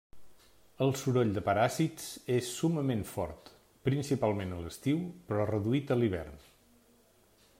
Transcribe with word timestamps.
El 0.85 0.93
soroll 1.01 1.33
de 1.35 1.43
paràsits 1.49 2.07
és 2.37 2.49
summament 2.61 3.05
fort, 3.11 3.53
principalment 3.89 4.55
a 4.57 4.61
l'estiu, 4.63 5.05
però 5.29 5.49
reduït 5.51 5.93
a 5.97 6.01
l'hivern. 6.01 6.43